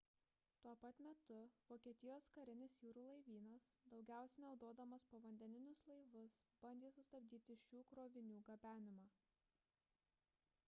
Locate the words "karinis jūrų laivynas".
2.37-3.67